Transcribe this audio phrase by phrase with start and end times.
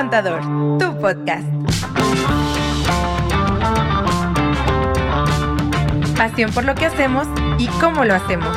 [0.00, 0.40] Contador,
[0.78, 1.46] tu podcast.
[6.16, 7.28] Pasión por lo que hacemos
[7.58, 8.48] y cómo lo hacemos.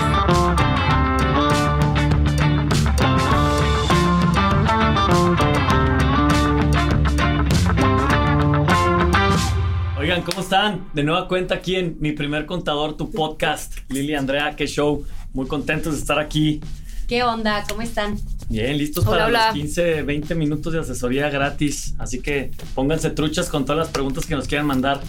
[9.99, 10.87] Oigan, ¿cómo están?
[10.94, 13.79] De nueva cuenta aquí en Mi Primer Contador, tu podcast.
[13.89, 15.05] Lili, Andrea, qué show.
[15.33, 16.62] Muy contentos de estar aquí.
[17.09, 17.66] ¿Qué onda?
[17.67, 18.17] ¿Cómo están?
[18.54, 19.45] Bien, listos Hola, para hola.
[19.48, 21.95] los 15, 20 minutos de asesoría gratis.
[21.98, 25.02] Así que pónganse truchas con todas las preguntas que nos quieran mandar.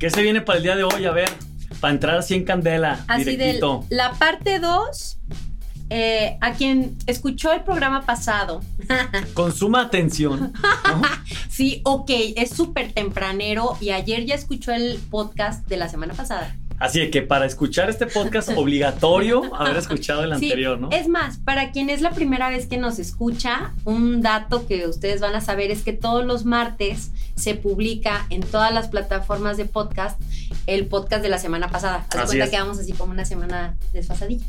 [0.00, 1.04] ¿Qué se viene para el día de hoy?
[1.04, 1.30] A ver,
[1.80, 3.84] para entrar así en candela, Así de directito.
[3.88, 5.18] la parte 2,
[6.40, 8.62] a quien escuchó el programa pasado,
[9.34, 10.52] Con suma atención.
[10.88, 11.02] ¿no?
[11.48, 16.56] sí, ok, es súper tempranero y ayer ya escuchó el podcast de la semana pasada.
[16.82, 20.90] Así que para escuchar este podcast, obligatorio haber escuchado el Sí, anterior, ¿no?
[20.90, 25.20] Es más, para quien es la primera vez que nos escucha, un dato que ustedes
[25.20, 29.64] van a saber es que todos los martes se publica en todas las plataformas de
[29.64, 30.20] podcast
[30.66, 32.04] el podcast de la semana pasada.
[32.10, 32.50] Haz cuenta es.
[32.50, 34.44] que vamos así como una semana desfasadilla.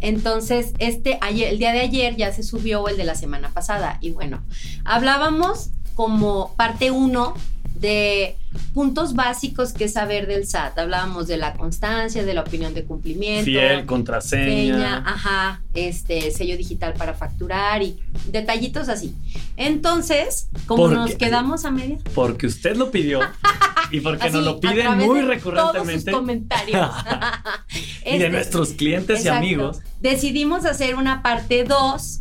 [0.00, 3.98] Entonces, este ayer, el día de ayer ya se subió el de la semana pasada.
[4.00, 4.40] Y bueno,
[4.84, 7.34] hablábamos como parte uno
[7.74, 8.36] de
[8.74, 10.78] puntos básicos que saber del SAT.
[10.78, 13.44] Hablábamos de la constancia, de la opinión de cumplimiento.
[13.44, 14.74] Fiel, contraseña.
[14.74, 17.98] Seña, ajá, este sello digital para facturar y
[18.30, 19.14] detallitos así.
[19.56, 23.20] Entonces, como ¿Por nos quedamos a media, Porque usted lo pidió
[23.90, 25.82] y porque nos lo piden muy recurrentemente.
[25.82, 26.90] Todos sus comentarios.
[28.04, 29.80] Y de Este, nuestros clientes y amigos.
[30.00, 32.20] Decidimos hacer una parte 2.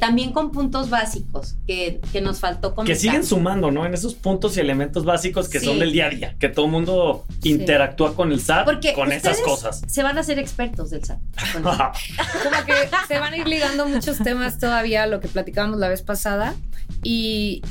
[0.00, 2.96] También con puntos básicos que, que nos faltó Que comentar.
[3.00, 3.86] siguen sumando, ¿no?
[3.86, 5.66] En esos puntos y elementos básicos que Sí.
[5.66, 9.10] son del día a día, que todo el mundo interactúa con el SAT Porque con
[9.12, 9.82] esas cosas.
[9.86, 11.18] Se van a hacer expertos del SAT.
[11.62, 12.74] Como que
[13.08, 16.54] se van a ir ligando muchos temas todavía a lo que platicábamos la vez pasada
[17.02, 17.62] y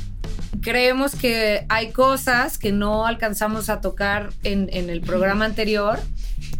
[0.60, 5.98] creemos que hay cosas que no alcanzamos a tocar en, en el programa anterior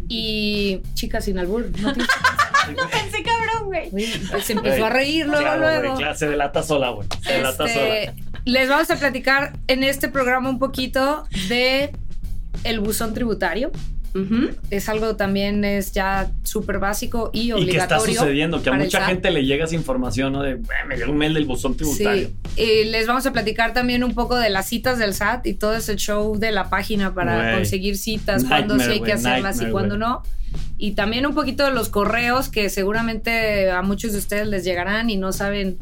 [0.07, 1.95] y chicas sin albur, no No
[2.89, 3.44] pensé cabrón,
[3.89, 3.89] güey.
[3.91, 5.97] Uy, pues se empezó a reír luego, Claro, luego.
[5.97, 7.07] claro, se delata sola, güey.
[7.23, 8.13] Se delata Este, sola.
[8.45, 11.91] les vamos a platicar en este programa un poquito de
[12.63, 13.71] el buzón tributario.
[14.15, 14.47] Ujú.
[14.69, 18.05] Es algo también es ya súper básico y Y que obligatorio.
[18.11, 19.07] está sucediendo, que a mucha SAT.
[19.09, 20.41] gente le llega esa información, ¿no?
[20.41, 20.57] De, "Eh,
[20.87, 22.29] me llegó un mail del buzón tributario.
[22.55, 25.53] Sí, y les vamos a platicar también un poco de las citas del SAT y
[25.55, 27.55] todo ese show de la página para Güey.
[27.55, 30.23] conseguir citas, cuándo sí hay que hacerlas y cuándo no.
[30.77, 35.09] Y también un poquito de los correos que seguramente a muchos de ustedes les llegarán
[35.09, 35.77] y no saben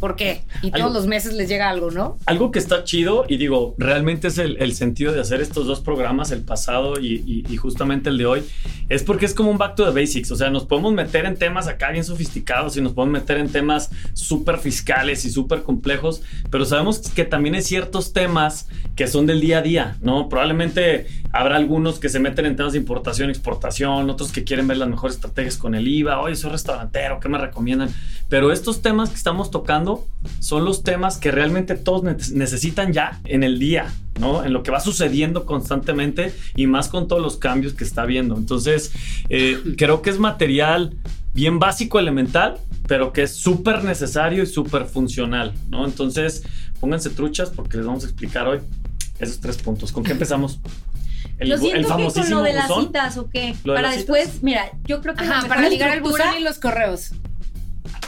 [0.00, 0.42] por qué.
[0.62, 2.18] Y Algo- todos los meses les llega algo, ¿no?
[2.26, 5.80] Algo que está chido, y digo, realmente es el, el sentido de hacer estos dos
[5.80, 8.42] programas, el pasado y, y- y justamente el de hoy,
[8.90, 10.30] es porque es como un back to the basics.
[10.30, 13.48] O sea, nos podemos meter en temas acá bien sofisticados y nos podemos meter en
[13.48, 16.20] temas súper fiscales y súper complejos,
[16.50, 20.28] pero sabemos que también hay ciertos temas que son del día a día, ¿no?
[20.28, 24.78] Probablemente habrá algunos que se meten en temas de importación, exportación, otros que quieren ver
[24.78, 27.90] las mejores estrategias con el IVA, oye, soy restaurantero, ¿qué me recomiendan?
[28.28, 30.06] Pero estos temas que estamos tocando
[30.40, 34.44] son los temas que realmente todos ne- necesitan ya en el día, ¿no?
[34.44, 38.36] En lo que va sucediendo constantemente y más con todos los cambios que está viendo.
[38.36, 38.92] Entonces,
[39.28, 40.96] eh, creo que es material
[41.34, 42.58] bien básico, elemental,
[42.88, 45.84] pero que es súper necesario y súper funcional, ¿no?
[45.84, 46.42] Entonces,
[46.80, 48.60] pónganse truchas porque les vamos a explicar hoy
[49.18, 49.92] esos tres puntos.
[49.92, 50.58] ¿Con qué empezamos?
[51.38, 52.86] El, Lo el siento que con lo de las buzón.
[52.86, 53.54] citas o qué.
[53.64, 54.42] ¿Lo de Para las después, citas?
[54.42, 57.10] mira, yo creo que la Ajá, mejor para ligar el estructura- buzón y los correos.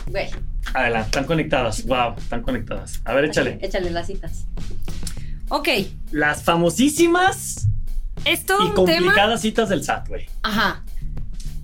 [0.07, 0.31] Güey,
[0.75, 1.85] Adelante, están conectadas.
[1.87, 3.01] Wow, están conectadas.
[3.05, 3.59] A ver, échale.
[3.63, 4.45] Échale las citas.
[5.51, 5.69] Ok,
[6.11, 7.67] Las famosísimas
[8.25, 8.99] es todo y un tema.
[8.99, 10.27] complicadas citas del SAT, güey.
[10.43, 10.83] Ajá,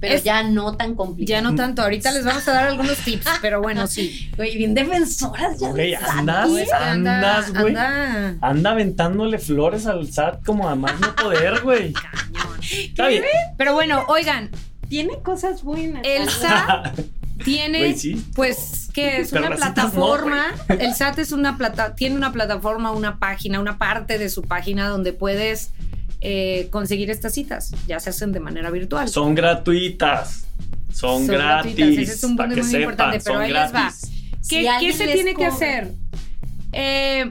[0.04, 1.28] Pero Es- ya no tan complicado.
[1.28, 1.82] ya no tanto.
[1.82, 4.31] Ahorita les vamos a dar algunos tips, pero bueno, sí.
[4.37, 5.70] Güey, bien defensoras ya.
[5.70, 6.66] Güey, andas, güey.
[6.70, 7.75] andas, güey.
[7.76, 8.37] anda.
[8.41, 11.94] Anda aventándole flores al SAT como a más no poder, güey.
[12.70, 13.25] Está bien.
[13.56, 14.50] Pero bueno, oigan,
[14.88, 16.03] Tiene cosas buenas.
[16.04, 16.98] el SAT
[17.44, 18.25] tiene sí.
[18.37, 22.93] pues que es Pero una no, plataforma el SAT es una plata tiene una plataforma
[22.93, 25.70] una página una parte de su página donde puedes
[26.26, 30.47] eh, conseguir estas citas ya se hacen de manera virtual Son gratuitas.
[30.91, 31.76] Son, Son gratis.
[31.76, 33.93] gratuitas, ese es un punto que muy sepan, importante, pero ahí les va.
[33.93, 34.06] ¿Qué,
[34.41, 35.93] Si qué alguien se tiene que hacer?
[36.73, 37.31] Eh,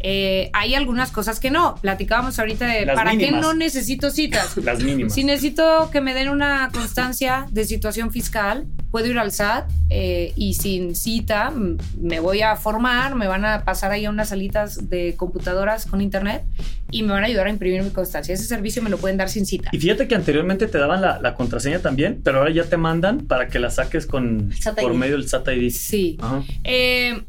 [0.00, 1.76] Eh, hay algunas cosas que no.
[1.76, 4.56] Platicábamos ahorita de Las para qué no necesito citas.
[4.62, 5.14] Las mínimas.
[5.14, 10.32] Si necesito que me den una constancia de situación fiscal, puedo ir al SAT eh,
[10.36, 11.52] y sin cita
[12.00, 16.00] me voy a formar, me van a pasar ahí a unas salitas de computadoras con
[16.00, 16.42] internet
[16.90, 18.34] y me van a ayudar a imprimir mi constancia.
[18.34, 19.70] Ese servicio me lo pueden dar sin cita.
[19.72, 23.26] Y fíjate que anteriormente te daban la, la contraseña también, pero ahora ya te mandan
[23.26, 24.50] para que la saques con
[24.80, 25.70] por medio del SAT ID.
[25.70, 26.18] Sí.
[26.20, 26.42] Ajá.
[26.64, 27.22] Eh,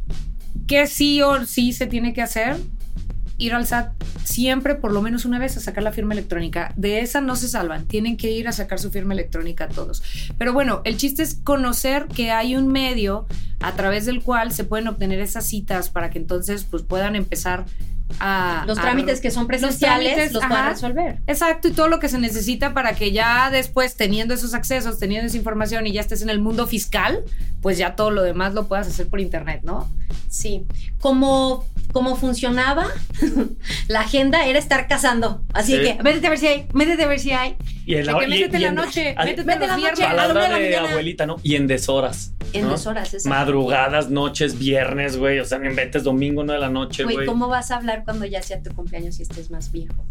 [0.68, 2.58] que sí o sí se tiene que hacer?
[3.42, 3.92] Ir al SAT
[4.24, 6.74] siempre, por lo menos una vez, a sacar la firma electrónica.
[6.78, 7.86] De esa no se salvan.
[7.88, 10.04] Tienen que ir a sacar su firma electrónica todos.
[10.38, 13.26] Pero bueno, el chiste es conocer que hay un medio
[13.62, 17.66] a través del cual se pueden obtener esas citas para que entonces pues, puedan empezar
[18.20, 18.64] a...
[18.68, 20.70] Los a- trámites que son presenciales trámites, los, ajá.
[20.70, 21.22] resolver.
[21.28, 25.28] Exacto, y todo lo que se necesita para que ya después, teniendo esos accesos, teniendo
[25.28, 27.24] esa información y ya estés en el mundo fiscal,
[27.62, 29.90] pues ya todo lo demás lo puedas hacer por internet, ¿no?
[30.30, 30.66] Sí.
[31.00, 32.88] Como, como funcionaba,
[33.88, 35.42] la agenda era estar cazando.
[35.54, 35.82] Así Sí.
[35.82, 37.56] que, métete a ver si hay, métete a ver si hay.
[37.86, 40.28] Y en De que métete en la noche, métete la noche, a la
[40.58, 41.38] de la abuelita, ¿no?
[41.44, 42.34] Y en deshoras.
[42.54, 42.72] En ¿no?
[42.72, 43.30] deshoras, exacto.
[43.30, 45.40] Madrugadas, noches, viernes, güey.
[45.40, 47.28] O sea, no inventes domingo, no de la noche, Güey, güey.
[47.28, 50.06] ¿cómo vas a hablar cuando ya sea tu cumpleaños y estés más viejo?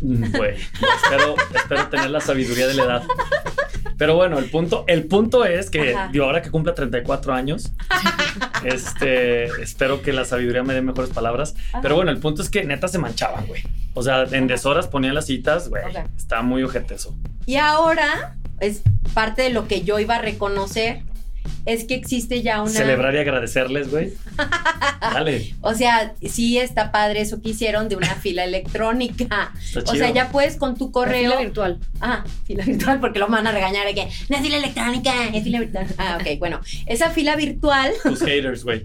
[0.00, 3.02] Mm, Güey, espero, espero tener la sabiduría de la edad.
[3.96, 6.08] Pero bueno, el punto, el punto es que Ajá.
[6.12, 7.72] digo, ahora que cumpla 34 años,
[8.64, 11.54] este, espero que la sabiduría me dé mejores palabras.
[11.72, 11.80] Ajá.
[11.82, 13.62] Pero bueno, el punto es que neta se manchaban, güey.
[13.94, 15.82] O sea, en deshoras ponían las citas, güey.
[15.84, 16.10] Ok.
[16.16, 17.14] Está muy ojete eso.
[17.46, 18.82] Y ahora, es
[19.14, 21.02] parte de lo que yo iba a reconocer,
[21.66, 22.70] es que existe ya una...
[22.70, 24.12] Celebrar y agradecerles, güey.
[25.00, 25.54] Dale.
[25.60, 29.52] O sea, sí está padre eso que hicieron de una fila electrónica.
[29.74, 31.30] Está O sea, ya puedes con tu La correo...
[31.32, 31.78] fila virtual.
[32.00, 35.44] Ah, fila virtual, porque lo van a regañar de que no es fila electrónica, es
[35.44, 35.86] fila virtual.
[35.98, 36.60] Ah, ok, bueno.
[36.86, 38.82] Esa fila virtual, Tus haters, güey.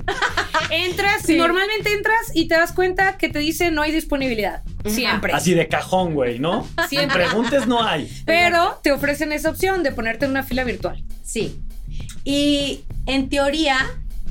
[0.70, 1.38] Entras, Sí.
[1.38, 4.64] normalmente entras y te das cuenta que te dice no hay disponibilidad.
[4.86, 5.34] Siempre.
[5.34, 6.68] Así de cajón, güey, ¿no?
[6.90, 7.26] Siempre.
[7.26, 8.10] Preguntes no hay.
[8.26, 11.04] Pero te ofrecen esa opción de ponerte en una fila virtual.
[11.24, 11.60] sí.
[12.24, 13.78] Y en teoría,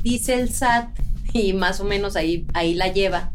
[0.02, 0.88] dice el SAT,
[1.32, 3.30] y más o menos ahí, ahí la lleva,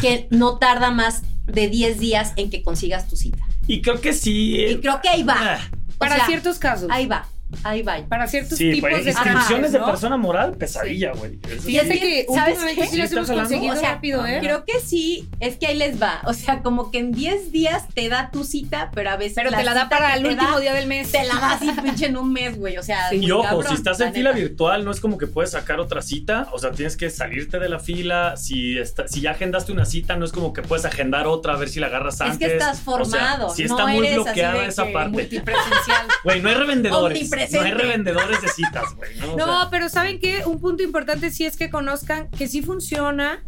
[0.00, 3.44] que no tarda más de 10 días en que consigas tu cita.
[3.66, 4.56] Y creo que sí.
[4.56, 5.36] Y creo que ahí va.
[5.38, 6.88] Ah, O Para sea, ciertos casos.
[6.90, 7.26] Ahí va,
[7.64, 7.96] ahí va.
[8.08, 9.86] Para ciertos Sí, tipos pues, de inscripciones trámites, de ¿no?
[9.86, 11.38] persona moral, pesadilla, güey.
[11.48, 11.58] Sí.
[11.60, 12.74] Fíjate Sí, que ¿sabes qué?
[12.74, 13.42] sí las ¿Sí hemos estás hablando?
[13.50, 14.38] conseguido O sea, rápido, ¿eh?
[14.40, 16.20] Creo que sí, es que ahí les va.
[16.26, 19.34] O sea, como que en 10 días te da tu cita, pero a veces.
[19.36, 21.10] Pero te la da para el último da, día del mes.
[21.12, 22.76] Te la da así, pinche, en un mes, güey.
[22.76, 23.16] O sea, Sí.
[23.18, 25.80] muy Y ojo, cabrón, si estás en fila virtual, no es como que puedes sacar
[25.80, 28.36] otra cita, o sea, tienes que salirte de la fila.
[28.36, 31.56] Si, está- si ya agendaste una cita, no es como que puedes agendar otra a
[31.56, 32.38] ver si la agarras Es antes.
[32.38, 35.10] que estás O sea, formado, no está muy eres así bloqueada de esa que parte.
[35.10, 36.06] Multipresencial.
[36.24, 37.18] Güey, no hay revendedores.
[37.58, 39.16] No hay revendedores de citas, güey.
[39.18, 39.34] ¿no?
[39.34, 40.42] O No, sea, pero ¿saben qué?
[40.46, 43.44] Un punto importante sí es que conozcan que sí funciona,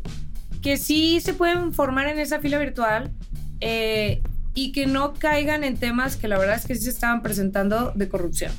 [0.62, 3.12] que sí se pueden formar en esa fila virtual
[3.60, 4.22] eh,
[4.54, 7.92] y que no caigan en temas que la verdad es que sí se estaban presentando
[7.94, 8.52] de corrupción.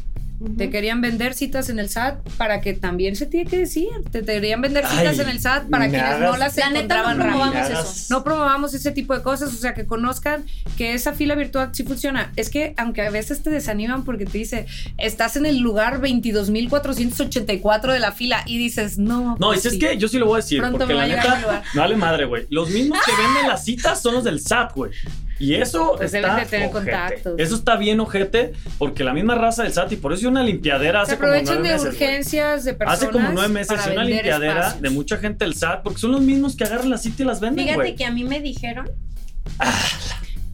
[0.56, 3.88] Te querían vender citas en el SAT para que también se tiene que decir.
[4.12, 7.10] Te querían vender citas Ay, en el SAT para quienes no las La neta, no
[7.12, 8.14] encontraban promovamos eso.
[8.14, 10.46] No promovamos ese tipo de cosas, o sea, que conozcan
[10.78, 12.32] que esa fila virtual sí funciona.
[12.36, 14.68] Es que aunque a veces te desaniman porque te dice,
[15.00, 19.38] estás en el lugar 22.484 de la fila y dices, no.
[19.40, 19.80] No, pues es sí.
[19.80, 21.36] que yo sí lo voy a decir, Pronto porque me va la a llegar mi
[21.36, 21.64] neta, lugar.
[21.74, 22.46] no vale madre, güey.
[22.50, 24.92] Los mismos que venden las citas son los del SAT, güey.
[25.40, 26.92] Y eso Pues está deben de tener ojete.
[26.92, 27.34] contactos.
[27.40, 31.06] Eso está bien ojete, porque la misma raza del SAT, y por eso una limpiadera
[31.06, 32.10] Se hace como aprovechan nueve de meses, güey.
[32.10, 33.02] urgencias de personas.
[33.04, 34.82] Hace como nueve meses una limpiadera espacios.
[34.82, 37.40] de mucha gente del SAT, porque son los mismos que agarran la cita y las
[37.40, 37.96] venden, Fíjate güey.
[37.96, 38.90] que a mí me dijeron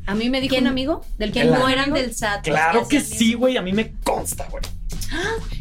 [0.05, 2.43] A mí me dijo un amigo del que no eran del SAT.
[2.43, 4.63] Claro que sí, güey, a mí me consta, güey.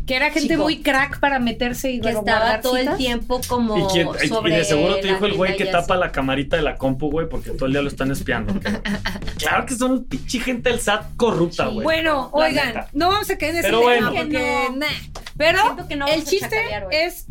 [0.06, 0.62] Que era gente Chico.
[0.64, 4.97] muy crack para meterse y Que estaba todo el tiempo como Y, quién- de seguro
[4.97, 6.00] te dijo el güey que tapa así.
[6.00, 8.54] la camarita de la compu, güey, porque todo el día lo están espiando.
[9.38, 11.85] claro que son pinche gente del SAT corrupta, güey.
[11.85, 12.88] Bueno, La oigan, neta.
[12.92, 14.12] no vamos a caer en ese Pero tema bueno.
[14.12, 14.76] porque Que no.
[14.76, 14.87] nah.
[15.37, 16.56] Pero Siento que no el chiste
[16.90, 17.26] es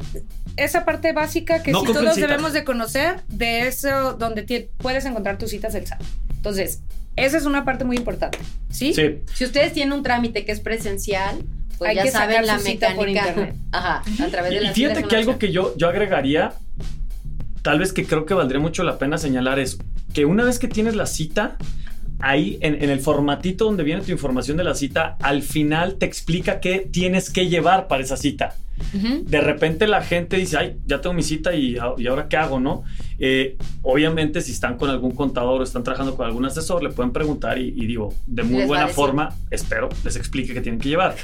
[0.58, 2.18] esa parte básica que No sí todos citas.
[2.30, 6.02] debemos de conocer de eso donde puedes encontrar tus citas del SAT.
[6.36, 6.82] Entonces,
[7.16, 8.94] esa es una parte muy importante, ¿sí?
[8.94, 9.20] Sí.
[9.34, 11.44] Si ustedes tienen un trámite que es presencial,
[11.82, 13.54] pues Hay ya que saben la mecánica.
[13.72, 16.54] Ajá, a través Y, de y fíjate que algo que yo, yo agregaría,
[17.64, 19.80] tal vez que creo que valdría mucho la pena señalar es
[20.14, 21.58] que una vez que tienes la cita,
[22.20, 26.06] ahí en, en el formatito donde viene tu información de la cita, al final te
[26.06, 28.54] explica qué tienes que llevar para esa cita.
[28.94, 32.60] De repente la gente dice, ay, ya tengo mi cita y, y ahora qué hago,
[32.60, 32.84] ¿no?
[33.24, 37.12] Eh, obviamente si están con algún contador o están trabajando con algún asesor, le pueden
[37.12, 41.16] preguntar y, y digo, de muy buena forma, espero, les explique qué tienen que llevar.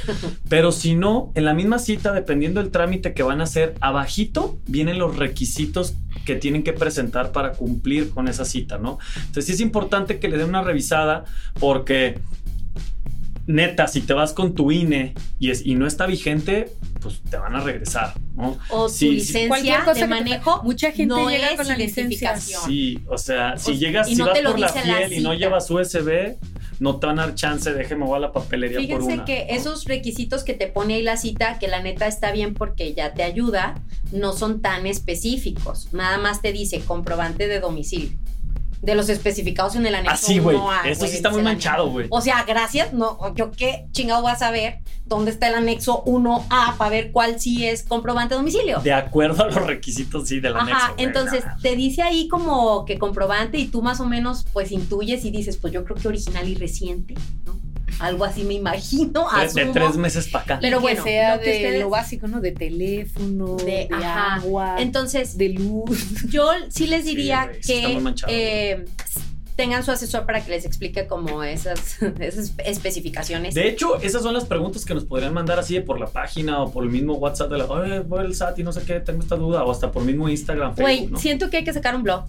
[0.48, 4.60] Pero si no, en la misma cita, dependiendo del trámite que van a hacer, abajito
[4.68, 5.96] vienen los requisitos
[6.26, 9.00] que tienen que presentar para cumplir con esa cita, ¿no?
[9.16, 11.26] Entonces sí es importante que le den una revisada
[11.60, 12.20] porque
[13.48, 16.70] neta, si te vas con tu INE y, es, y no está vigente,
[17.02, 18.58] pues te van a regresar, ¿no?
[18.70, 19.10] O tu sí.
[19.12, 20.62] licencia Cualquier cosa de te- manejo.
[20.64, 22.02] mucha gente no llega es con la licencia.
[22.04, 22.62] identificación.
[22.66, 24.86] Sí, o sea, si O- llegas, y si no vas te lo por la dice
[24.88, 26.36] la fiel y no llevas USB,
[26.80, 29.26] no te van a dar chance, déjeme voy a la papelería por Fíjense una.
[29.26, 29.56] que ¿no?
[29.56, 33.14] esos requisitos que te pone ahí la cita, que la neta está bien porque ya
[33.14, 35.92] te ayuda, no son tan específicos.
[35.94, 38.18] Nada más te dice comprobante de domicilio.
[38.82, 40.14] De los especificados en el anexo.
[40.14, 42.08] Así, güey, 1A, eso güey, sí está muy manchado, güey.
[42.10, 42.94] O sea, gracias.
[42.94, 47.40] No, yo qué chingado voy a saber dónde está el anexo 1A para ver cuál
[47.40, 48.80] sí es comprobante de domicilio.
[48.80, 50.76] De acuerdo a los requisitos, sí, del anexo.
[50.76, 55.26] Ajá, entonces te dice ahí como que comprobante y tú más o menos pues intuyes
[55.26, 57.16] y dices, pues yo creo que original y reciente,
[57.46, 57.60] ¿no?
[58.00, 60.60] Algo así me imagino, de, tres meses para acá.
[60.62, 62.42] Pero que bueno, sea lo que de ustedes- lo básico, ¿no?
[62.42, 66.26] De teléfono, De- agua, Entonces, de luz.
[66.30, 68.86] yo sí les diría sí que eh,
[69.56, 73.56] tengan su asesor para que les explique como esas, esas especificaciones.
[73.56, 76.62] De hecho, esas son las preguntas que nos podrían mandar así de por la página
[76.62, 79.00] o por el mismo WhatsApp de la, oye, voy al SAT y no sé qué,
[79.00, 82.04] tengo esta duda, o hasta por mismo Instagram, Güey, siento que hay que sacar un
[82.04, 82.26] blog.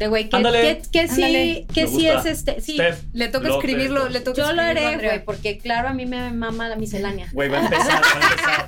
[0.00, 2.60] De güey, que, que, que sí, que sí es este.
[2.62, 6.06] Sí, Steph, Le toca escribirlo, le toca yo lo haré, güey, porque claro, a mí
[6.06, 7.28] me mama la miscelánea.
[7.32, 8.66] Güey, va a empezar, va a empezar.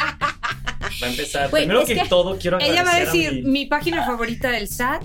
[1.02, 1.50] Va a empezar.
[1.50, 4.68] Primero es que, que todo, quiero Ella va a decir mi- mi página favorita del
[4.68, 5.02] SAT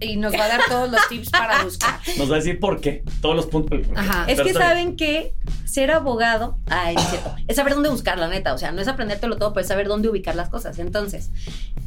[0.00, 2.00] y nos va a dar todos los tips para buscar.
[2.16, 3.02] Nos va a decir por qué.
[3.20, 3.80] Todos los puntos.
[3.94, 4.24] Ajá.
[4.28, 8.28] Es Pero que saben que ser abogado, ay, es cierto, es saber dónde buscar, la
[8.28, 8.54] neta.
[8.54, 10.78] O sea, no es aprendértelo todo, pero es saber dónde ubicar las cosas.
[10.78, 11.30] Entonces,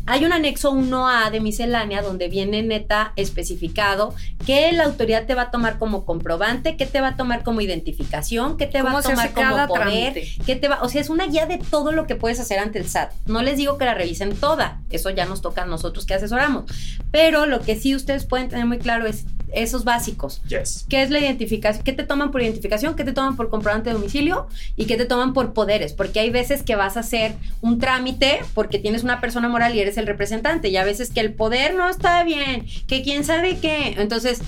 [0.06, 4.14] hay un anexo 1A de miscelánea donde viene neta especificado
[4.46, 7.62] que la autoridad te va a tomar como comprobante, que te va a tomar como
[7.62, 11.02] identificación, que te va ¿Cómo a tomar como cada poder, que te va, o sea,
[11.02, 13.14] es una guía de todo lo que puedes hacer ante el SAT.
[13.26, 16.66] No les digo que la revisen toda, eso ya nos toca a nosotros que asesoramos,
[17.12, 20.42] pero lo que sí ustedes pueden tener muy claro es esos básicos.
[20.48, 20.86] Yes.
[20.90, 21.84] ¿Qué es la identificación?
[21.84, 22.96] ¿Qué te toman por identificación?
[22.96, 24.48] ¿Qué te toman por comprobante de domicilio?
[24.76, 25.94] ¿Y qué te toman por poderes?
[25.94, 29.80] Porque hay veces que vas a hacer un trámite porque tienes una persona moral y
[29.80, 30.70] eres el representante.
[30.70, 33.96] Y a veces que el poder no está bien, que quién sabe qué.
[33.98, 34.42] Entonces,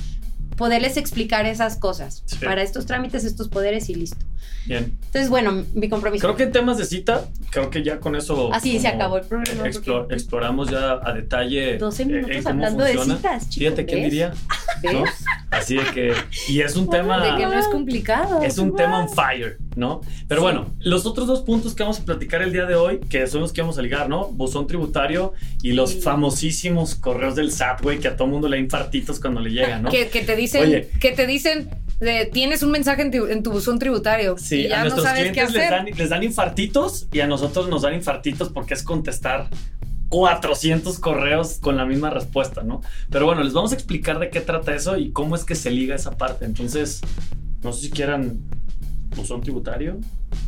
[0.55, 2.24] poderles explicar esas cosas.
[2.25, 2.38] Sí.
[2.43, 4.25] Para estos trámites, estos poderes y listo.
[4.65, 4.97] Bien.
[5.07, 6.21] Entonces, bueno, mi compromiso.
[6.25, 8.53] Creo que en temas de cita, creo que ya con eso.
[8.53, 11.77] Así se como acabó el programa, explo- porque- exploramos ya a detalle.
[11.77, 13.17] 12 eh, minutos eh, cómo hablando de funciona.
[13.17, 14.33] citas, chico, Fíjate quién diría.
[14.93, 15.03] ¿no?
[15.51, 16.13] Así de que.
[16.47, 17.21] Y es un tema.
[17.23, 18.41] De que no es complicado.
[18.41, 20.00] Es un tema on fire, ¿no?
[20.29, 23.27] Pero bueno, los otros dos puntos que vamos a platicar el día de hoy, que
[23.27, 24.29] son los que vamos a ligar, ¿no?
[24.29, 26.01] Buzón tributario y los Sí.
[26.01, 29.83] famosísimos correos del SAT, güey, que a todo mundo le da infartitos cuando le llegan,
[29.83, 29.89] ¿no?
[29.91, 30.89] Que, que te dicen, Oye.
[31.00, 31.69] que te dicen,
[32.03, 35.05] de, tienes un mensaje en tu, en tu buzón tributario Sí, y a no nuestros
[35.05, 38.74] sabes qué clientes les dan, les dan infartitos y a nosotros nos dan infartitos porque
[38.74, 39.50] es contestar
[40.13, 42.81] 400 correos con la misma respuesta, ¿no?
[43.10, 45.72] Pero bueno, les vamos a explicar de qué trata eso y cómo es que se
[45.72, 46.45] liga esa parte.
[46.45, 47.01] Entonces,
[47.63, 48.38] no sé si quieran
[49.15, 49.98] buzón tributario.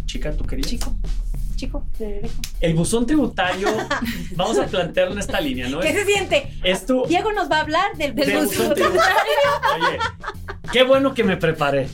[0.06, 0.68] Chica, tú querías.
[0.68, 0.96] Chico,
[1.56, 1.84] chico.
[2.60, 3.68] El buzón tributario,
[4.36, 5.80] vamos a plantearlo en esta línea, ¿no?
[5.80, 6.54] ¿Qué Es, se siente?
[6.64, 9.02] es tu, Diego nos va a hablar del del buzón buzón tributario.
[9.76, 9.98] Oye,
[10.72, 11.88] qué bueno que me preparé.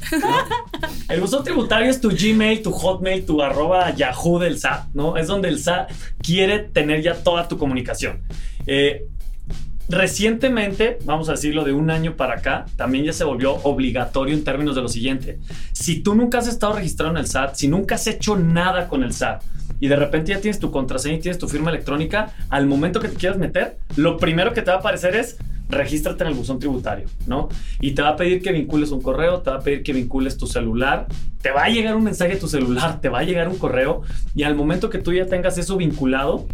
[1.10, 5.18] El buzón tributario es tu Gmail, tu Hotmail, tu arroba Yahoo del SAT, ¿no?
[5.18, 8.22] Es donde el SAT quiere tener ya toda tu comunicación.
[8.66, 9.08] Eh,
[9.90, 14.44] recientemente, vamos a decirlo de un año para acá, también ya se volvió obligatorio en
[14.44, 15.40] términos de lo siguiente.
[15.74, 19.04] Si tú nunca has estado registrado en el SAT, si nunca has hecho nada con
[19.04, 19.44] el SAT,
[19.82, 23.10] y de repente ya tienes tu contraseña y tienes tu firma electrónica, al momento que
[23.10, 25.38] te quieras meter, lo primero que te va a aparecer es
[25.72, 27.50] regístrate en el buzón tributario, ¿no?
[27.80, 30.38] Y te va a pedir que vincules un correo, te va a pedir que vincules
[30.38, 31.08] tu celular,
[31.42, 34.02] te va a llegar un mensaje a tu celular, te va a llegar un correo
[34.36, 36.46] y al momento que tú ya tengas eso vinculado,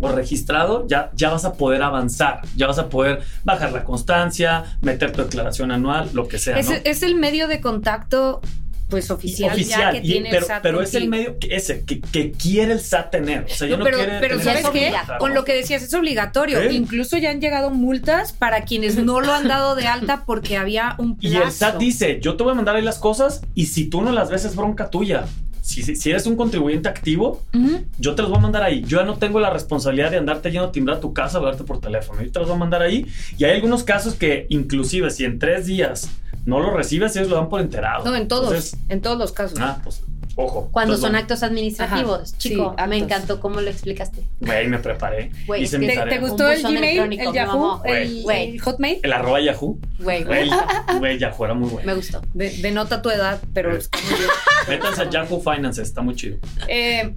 [0.00, 4.64] o registrado, ya, ya vas a poder avanzar, ya vas a poder bajar la constancia,
[4.82, 6.58] meter tu declaración anual, lo que sea.
[6.58, 8.40] Es, el medio de contacto,
[8.88, 11.54] pues oficial, oficial, ya que y- tiene pero, el SAT pero es el medio que,
[11.56, 13.44] ese que, que quiere el SAT tener.
[13.44, 14.92] O sea, no, pero, quiere pero tener ¿sabes es qué?
[15.18, 16.60] Con lo que decías, es obligatorio.
[16.60, 16.72] ¿Eh?
[16.72, 20.94] Incluso ya han llegado multas para quienes no lo han dado de alta porque había
[20.98, 21.34] un plazo.
[21.34, 24.02] Y el SAT dice, yo te voy a mandar ahí las cosas y si tú
[24.02, 25.24] no las ves es bronca tuya.
[25.62, 27.84] Si, si, si eres un contribuyente activo, Ujú.
[27.98, 28.84] yo te los voy a mandar ahí.
[28.86, 31.40] Yo ya no tengo la responsabilidad de andarte yendo a timbrar a tu casa o
[31.40, 32.20] hablarte por teléfono.
[32.22, 33.06] Yo te los voy a mandar ahí.
[33.38, 36.10] Y hay algunos casos que inclusive si en tres días
[36.46, 38.04] no lo recibes, ellos lo dan por enterado.
[38.04, 39.58] No, en todos, Entonces, en todos los casos.
[39.60, 40.02] ah, pues
[40.36, 40.68] Ojo.
[40.72, 42.30] Cuando son actos administrativos.
[42.32, 44.24] Ajá, Chico, sí, me encantó cómo lo explicaste.
[44.40, 45.30] Güey, me preparé.
[45.46, 46.14] Güey, Hice mi ¿Te, tarea.
[46.18, 48.98] te gustó el Gmail, el Yahoo, el, el Hotmail?
[49.04, 49.78] El arroba Yahoo.
[50.00, 50.50] Güey, Güey,
[50.98, 51.86] güey, Yahoo era muy bueno.
[51.86, 52.20] me gustó.
[52.34, 53.82] De- denota tu edad, pero bien.
[54.68, 56.38] Métanse a Yahoo Finance, está muy chido.
[56.66, 57.14] Eh,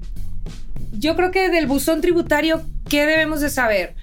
[0.91, 3.95] yo creo que del buzón tributario, ¿qué debemos de saber?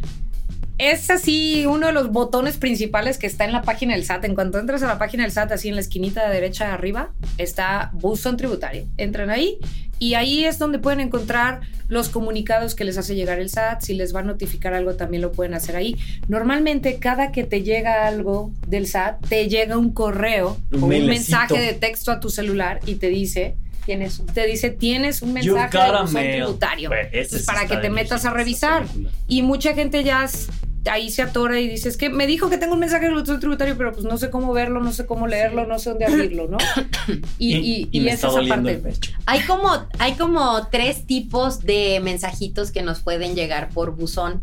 [0.76, 4.24] Es así uno de los botones principales que está en la página del SAT.
[4.24, 6.72] En cuanto entras a la página del SAT, así en la esquinita de derecha de
[6.72, 8.84] arriba, está buzón tributario.
[8.96, 9.58] Entran ahí
[10.00, 13.82] y ahí es donde pueden encontrar los comunicados que les hace llegar el SAT.
[13.82, 15.96] Si les va a notificar algo, también lo pueden hacer ahí.
[16.26, 21.06] Normalmente, cada que te llega algo del SAT, te llega un correo Un o un
[21.06, 24.26] mensaje de texto a tu celular y te dice Tienes un.
[24.26, 26.36] te dice tienes un mensaje de buzón mail.
[26.42, 26.90] tributario.
[26.92, 28.84] Entonces, sí para que te metas a revisar.
[28.84, 28.92] esa.
[29.28, 30.28] Y mucha gente ya
[30.90, 33.40] ahí se atora y dice, es que me dijo que tengo un mensaje del buzón
[33.40, 36.48] tributario, pero pues no sé cómo verlo, no sé cómo leerlo, no sé dónde abrirlo,
[36.48, 36.58] ¿no?
[37.38, 38.72] Y, y, y me es está esa parte.
[38.72, 39.12] el pecho.
[39.26, 44.40] Hay como, hay como tres tipos de mensajitos que nos pueden llegar por buzón.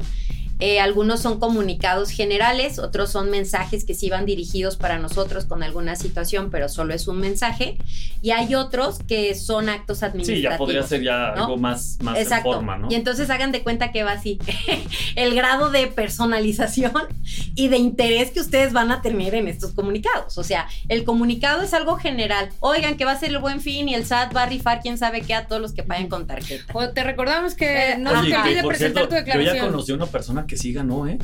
[0.62, 5.64] Eh, algunos son comunicados generales, otros son mensajes que sí van dirigidos para nosotros con
[5.64, 7.78] alguna situación, pero solo es un mensaje.
[8.22, 10.52] Y hay otros que son actos Sí, administrativos.
[10.54, 11.44] ya podría ser ya ¿no?
[11.46, 12.54] algo más, más en Exacto.
[12.54, 12.88] forma, ¿no?
[12.92, 14.38] Y entonces hagan de cuenta que va así.
[15.16, 16.92] el grado de personalización
[17.56, 20.38] y de interés que ustedes van a tener en estos comunicados.
[20.38, 22.50] O sea, el comunicado es algo general.
[22.60, 24.98] Oigan, que va a ser el buen fin y el SAT va a rifar quién
[24.98, 26.72] sabe qué a todos los que paguen con tarjeta.
[26.74, 29.72] O te recordamos que Eh, no Oye, te olvides presentar cierto, tu Yo ya declaración.
[29.72, 31.18] conocí a una persona que sí ganó, ¿eh?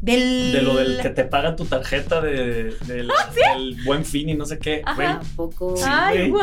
[0.00, 0.50] Del...
[0.52, 4.46] De lo del que te paga tu tarjeta de, del, del buen fin y no
[4.46, 4.82] sé qué.
[4.84, 4.94] Ajá.
[4.96, 5.76] Güey, ¿A poco?
[5.76, 6.40] Sí, ¡Ay, wow!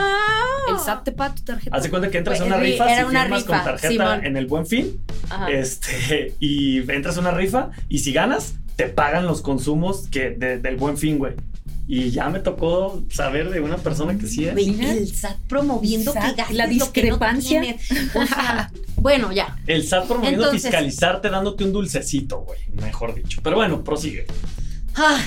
[0.70, 1.76] El SAT te paga tu tarjeta.
[1.76, 3.90] Haz de cuenta que entras a una rifa, era si una firmas con rifa, tarjeta
[3.92, 4.26] Simón.
[4.26, 5.52] en el buen fin, Ajá.
[5.52, 10.58] este, y entras a una rifa, y si ganas, te pagan los consumos que de-
[10.60, 11.34] del buen fin, güey.
[11.92, 14.56] Y ya me tocó saber de una persona que sí es.
[14.56, 17.62] El SAT promoviendo SAT, que gastes la lo que no discrepancia.
[17.62, 17.92] tienes.
[18.16, 19.58] O sea, bueno, ya.
[19.66, 22.60] El SAT promoviendo Entonces- fiscalizarte dándote un dulcecito, güey.
[22.74, 23.42] Mejor dicho.
[23.44, 24.28] Pero bueno, prosigue.
[24.96, 25.20] Ah,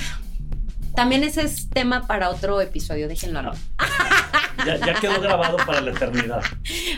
[0.95, 3.39] también ese es tema para otro episodio, déjenlo.
[3.39, 3.55] hablar.
[4.65, 6.41] Ya, ya quedó grabado para la eternidad.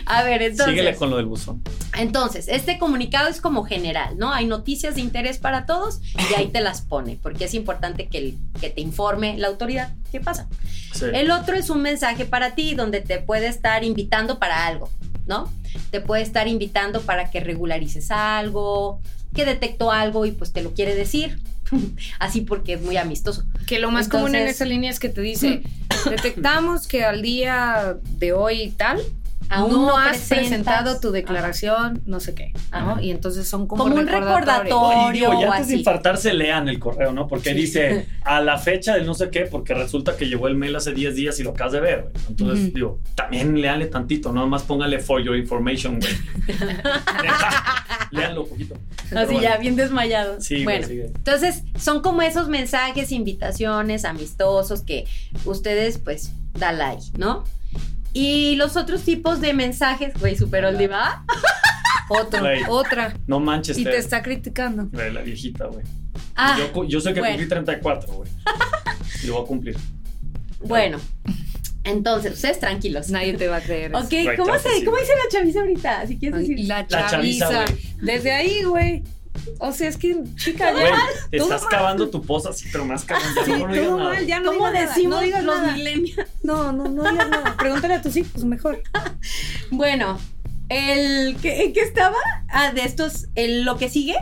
[0.06, 0.66] A ver, entonces.
[0.74, 1.62] Síguele con lo del buzón.
[1.98, 4.32] Entonces, este comunicado es como general, ¿no?
[4.32, 8.18] Hay noticias de interés para todos y ahí te las pone, porque es importante que,
[8.18, 10.48] el- que te informe la autoridad qué pasa.
[10.92, 11.06] Sí.
[11.12, 14.90] El otro es un mensaje para ti donde te puede estar invitando para algo,
[15.26, 15.50] ¿no?
[15.90, 19.00] Te puede estar invitando para que regularices algo,
[19.34, 21.40] que detectó algo y pues te lo quiere decir.
[22.20, 23.42] Así porque es muy amistoso.
[23.66, 25.62] Que lo más Entonces- común en esa línea es que te dice,
[26.10, 29.00] detectamos que al día de hoy y tal,
[29.48, 32.52] Aún no, no has presentas- presentado tu declaración, no sé qué.
[33.00, 35.30] Y entonces son como, Como un recordatorio.
[35.30, 37.28] Oye, o antes de infartarse, lean el correo, ¿no?
[37.28, 40.74] Porque dice a la fecha del no sé qué, porque resulta que llegó el mail
[40.74, 42.10] hace 10 días y lo acabas de ver.
[42.28, 46.12] Entonces, digo, también leanle tantito, no más póngale for your information, güey.
[48.10, 48.74] Leanlo poquito.
[49.14, 49.40] Así bueno.
[49.40, 50.40] ya, bien desmayado.
[50.40, 51.06] Sí, bueno, sigue.
[51.06, 55.06] entonces son como esos mensajes, invitaciones amistosos que
[55.44, 57.44] ustedes pues da like, ¿no?
[58.12, 61.24] Y los otros tipos de mensajes, güey, super oldie, ¿va?
[62.08, 63.14] Otro, otra.
[63.26, 64.88] No manches, Y te está criticando.
[64.92, 65.84] La viejita, güey.
[66.34, 67.34] Ah, yo, yo sé que bueno.
[67.34, 68.30] cumplí 34, güey.
[69.22, 69.76] Y lo voy a cumplir.
[70.60, 70.98] bueno.
[71.86, 73.08] Entonces, ustedes tranquilos.
[73.10, 73.94] Nadie te va a creer.
[73.94, 76.06] Ok, ¿cómo, se, sí, ¿cómo dice la chaviza ahorita?
[76.06, 76.66] Si quieres Ay, decir.
[76.66, 77.64] La La chaviza.
[78.02, 79.02] Desde ahí, güey.
[79.58, 80.98] O sea, es que, chica, Güey, ya.
[81.30, 81.70] te todo estás mal.
[81.70, 83.06] cavando tu poza así, pero más.
[83.06, 84.10] Ya Sí, no todo nada.
[84.14, 85.72] mal, ya no ¿Cómo decimos no digas los nada.
[85.74, 86.26] millennials?
[86.42, 87.54] No, no, no digas nada.
[87.58, 88.82] Pregúntale a tus hijos mejor.
[89.70, 90.18] Bueno,
[90.68, 92.16] el que, que estaba
[92.48, 94.16] ah, de estos, el- lo que sigue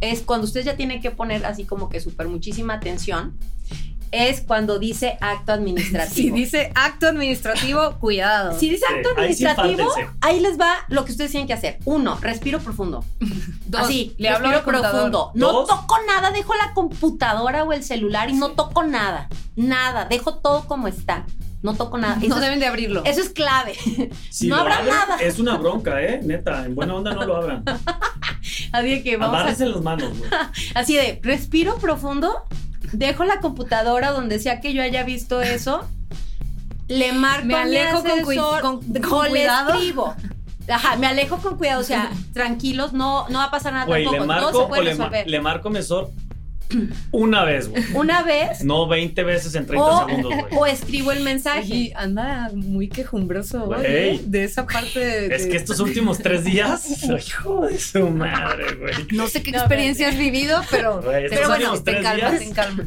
[0.00, 3.36] es cuando ustedes ya tienen que poner así como que súper muchísima atención.
[4.12, 6.12] Es cuando dice acto administrativo.
[6.14, 8.58] Si dice acto administrativo, cuidado.
[8.58, 11.54] Si dice Sí, acto ahí sí administrativo, ahí les va lo que ustedes tienen que
[11.54, 11.78] hacer.
[11.86, 13.04] Uno, respiro profundo.
[13.66, 14.92] Dos, Así, le hablo respiro contador.
[15.10, 15.30] profundo.
[15.34, 15.68] No Dos.
[15.68, 19.28] toco nada, dejo la computadora o el celular y no toco nada.
[19.56, 21.24] Nada, dejo todo como está.
[21.62, 22.18] No toco nada.
[22.20, 23.02] Eso, No deben de abrirlo.
[23.04, 23.74] eso es clave.
[24.30, 25.16] Si No abren, nada.
[25.18, 26.20] Es una bronca, ¿eh?
[26.22, 27.64] Neta, en buena onda no lo abran.
[28.72, 30.30] Así de que vamos a las manos, güey.
[30.74, 32.44] Así de, respiro profundo,
[32.92, 35.86] dejo la computadora donde sea que yo haya visto eso,
[36.88, 40.14] le marco Me a mi alejo con asesor, con- con o le escribo.
[40.68, 44.04] Ajá, me alejo con cuidado, o sea, tranquilos, no, no va a pasar nada Güey,
[44.04, 45.28] le tampoco, todo marco se o puede le, ma- resolver.
[45.30, 46.10] le marco mesor
[47.10, 47.82] una vez, güey.
[47.94, 50.44] Una vez, No 20 veces en 30 o, segundos, güey.
[50.56, 51.66] o escribo el mensaje.
[51.74, 53.80] Y anda muy quejumbroso Güey.
[53.84, 54.20] ¿eh?
[54.24, 56.88] de esa parte de, Es de- que estos últimos tres días,
[57.26, 58.94] hijo de su madre, güey.
[59.12, 62.54] no sé qué No, experiencia has vivido, pero estos bueno, te tres calma, días, te
[62.54, 62.84] calma.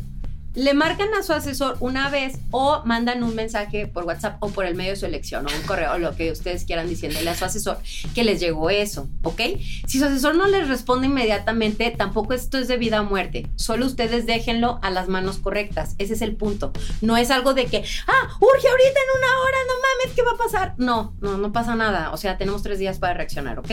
[0.55, 4.65] Le marcan a su asesor una vez o mandan un mensaje por WhatsApp o por
[4.65, 7.35] el medio de su elección o un correo o lo que ustedes quieran diciéndole a
[7.35, 7.77] su asesor
[8.13, 9.41] que les llegó eso, ¿ok?
[9.85, 13.47] Si su asesor no les responde inmediatamente, tampoco esto es de vida o muerte.
[13.55, 15.95] Solo ustedes déjenlo a las manos correctas.
[15.97, 16.71] Ese es el punto.
[17.01, 20.31] No es algo de que, ah, urge ahorita en una hora, no mames, ¿qué va
[20.31, 20.73] a pasar?
[20.77, 22.11] No, no, no pasa nada.
[22.11, 23.71] O sea, tenemos tres días para reaccionar, ¿ok?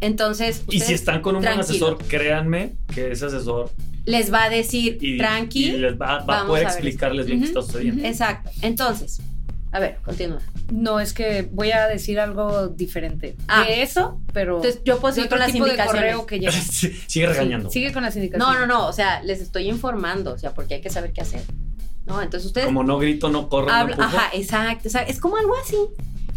[0.00, 3.70] Entonces, Y si están con un buen asesor, créanme que ese asesor
[4.10, 7.46] les va a decir, y, tranqui, y les va, va a poder explicarles bien qué
[7.46, 8.04] está sucediendo.
[8.04, 8.50] Exacto.
[8.62, 9.20] Entonces,
[9.72, 10.40] a ver, continúa.
[10.72, 13.36] No, es que voy a decir algo diferente.
[13.46, 13.64] Ah.
[13.64, 16.16] de eso, pero Entonces, yo puedo seguir con las indicaciones.
[16.26, 16.52] que llega.
[17.06, 17.70] Sigue regañando.
[17.70, 18.58] Sigue con las indicaciones.
[18.58, 21.20] No, no, no, o sea, les estoy informando, o sea, porque hay que saber qué
[21.20, 21.42] hacer.
[22.06, 25.54] No, entonces ustedes Como no grito, no corro, no ajá, exacto, exacto, es como algo
[25.62, 25.76] así.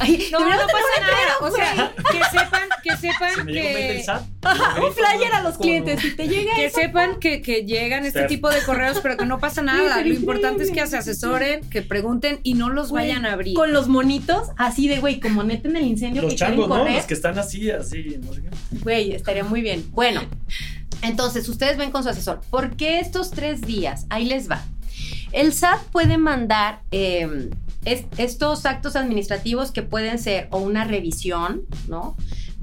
[0.03, 1.37] Ay, No, no pasa nada.
[1.41, 4.23] O sea, que sepan, que sepan Si me llega un que, SAT,
[4.83, 8.49] un flyer a los clientes, si te llega que sepan que, que llegan este tipo
[8.49, 10.01] de correos, pero que no pasa nada.
[10.01, 13.55] Lo importante es que se asesoren, que pregunten y no los Güey, vayan a abrir.
[13.55, 16.87] Con los monitos, así de, güey, como neta en el incendio Los que changos, ¿no?
[16.87, 18.79] Los que están así, así, no sé qué.
[18.79, 19.85] Güey, estaría muy bien.
[19.91, 20.21] Bueno,
[21.01, 22.41] entonces ustedes ven con su asesor.
[22.49, 24.05] ¿Por qué estos tres días?
[24.09, 24.63] Ahí les va.
[25.31, 27.49] El SAT puede mandar eh,
[27.85, 32.15] es- estos actos administrativos que pueden ser o una revisión, ¿no?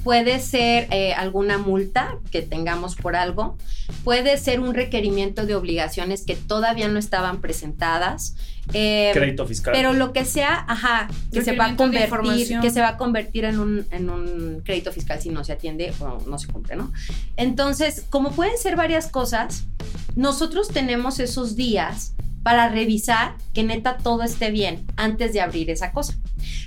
[0.03, 3.59] Puede ser eh, alguna multa que tengamos por algo.
[4.03, 8.35] Puede ser un requerimiento de obligaciones que todavía no estaban presentadas.
[8.73, 9.73] Eh, Crédito fiscal.
[9.75, 13.45] pero lo que sea, ajá, que se va a convertir, que se va a convertir
[13.45, 16.91] en un, en un crédito fiscal si no se atiende o no se cumple, ¿no?
[17.37, 19.65] Entonces, como pueden ser varias cosas,
[20.17, 25.93] nosotros tenemos esos días para revisar que neta todo esté bien antes de abrir esa
[25.93, 26.15] cosa.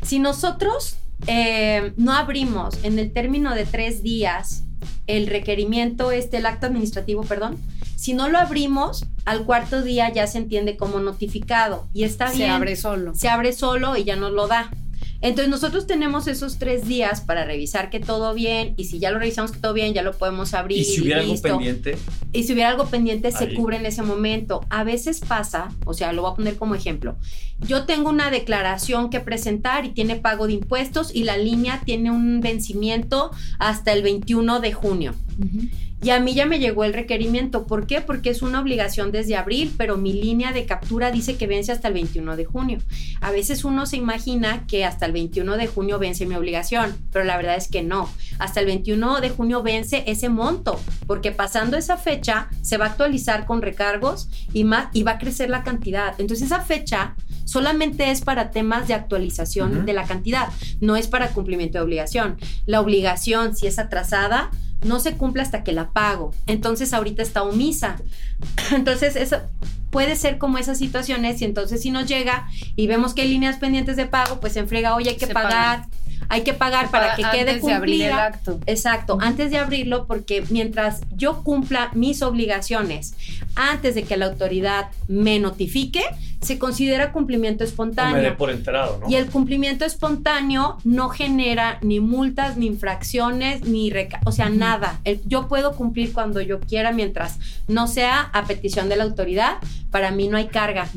[0.03, 4.63] Si nosotros eh, no abrimos en el término de tres días
[5.07, 7.57] el requerimiento, este, el acto administrativo, perdón,
[7.95, 12.37] si no lo abrimos, al cuarto día ya se entiende como notificado y está se
[12.37, 13.15] bien abre solo.
[13.15, 14.69] se abre solo y ya nos lo da.
[15.23, 19.19] Entonces nosotros tenemos esos tres días para revisar que todo bien y si ya lo
[19.19, 20.79] revisamos que todo bien ya lo podemos abrir.
[20.79, 21.47] y si hubiera algo listo.
[21.47, 21.97] pendiente,
[22.33, 24.65] Y si hubiera algo pendiente se cubre en ese momento.
[24.69, 27.15] A veces pasa, o sea, lo voy a poner como ejemplo.
[27.59, 32.11] Yo tengo una declaración que presentar y tiene pago de impuestos y la línea tiene
[32.11, 35.15] un vencimiento hasta el 21 de junio.
[36.03, 37.65] Y a mí ya me llegó el requerimiento.
[37.65, 38.01] ¿Por qué?
[38.01, 41.87] Porque es una obligación desde abril, pero mi línea de captura dice que vence hasta
[41.87, 42.79] el 21 de junio.
[43.21, 47.23] A veces uno se imagina que hasta el 21 de junio vence mi obligación, pero
[47.23, 48.09] la verdad es que no.
[48.37, 52.89] Hasta el 21 de junio vence ese monto, porque pasando esa fecha se va a
[52.89, 56.19] actualizar con recargos y, más, y va a crecer la cantidad.
[56.19, 60.49] Entonces esa fecha solamente es para temas de actualización de la cantidad,
[60.81, 62.37] no es para cumplimiento de obligación.
[62.65, 64.51] La obligación, si es atrasada,
[64.83, 66.31] no se cumple hasta que la pago.
[66.47, 67.97] Entonces ahorita está omisa.
[68.71, 69.37] Entonces eso
[69.89, 73.57] puede ser como esas situaciones y entonces si nos llega y vemos que hay líneas
[73.57, 75.85] pendientes de pago, pues se enfrega, oye, hay que Se pagar,
[76.29, 78.25] hay que pagar para que quede Antes de abrir el cumplida.
[78.25, 78.59] acto.
[78.65, 83.13] Exacto, antes de abrirlo, porque mientras yo cumpla mis obligaciones
[83.53, 86.01] antes de que la autoridad me notifique,
[86.43, 88.37] se considera cumplimiento o me espontáneo.
[88.37, 89.09] por enterado, ¿no?
[89.09, 94.99] Y el cumplimiento espontáneo no genera ni multas, ni infracciones, ni reca o sea, nada.
[95.03, 99.57] El- yo puedo cumplir cuando yo quiera mientras no sea a petición de la autoridad.
[99.91, 100.87] Para mí no hay carga.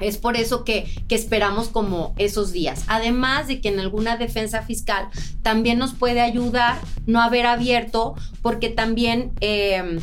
[0.00, 2.84] Es por eso que, que esperamos como esos días.
[2.86, 5.08] Además de que en alguna defensa fiscal
[5.42, 9.98] también nos puede ayudar no haber abierto, porque también eh,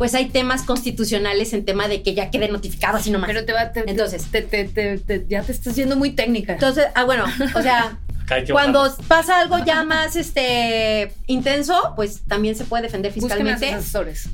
[0.00, 3.28] pues hay temas constitucionales en tema de que ya quede notificado así nomás.
[3.28, 4.24] Pero te va, te- Entonces.
[4.30, 6.54] te- te- te- te- ya te estás yendo muy técnica.
[6.54, 7.98] Entonces, ah, bueno, o sea,
[8.50, 13.42] cuando pasa algo ya más este intenso, pues también se puede defender Busquen a sus
[13.42, 13.74] fiscalmente.
[13.78, 14.30] asesores.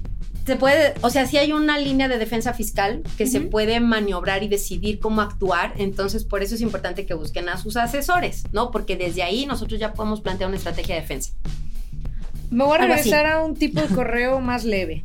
[0.47, 4.45] Se puede, o sea, si hay una línea de defensa fiscal que se puede maniobrar
[4.45, 8.71] y decidir cómo actuar, entonces por eso es importante que busquen a sus asesores, ¿no?
[8.71, 11.33] Porque desde ahí nosotros ya podemos plantear una estrategia de defensa.
[12.51, 15.03] Me voy a regresar a un tipo de correo más leve.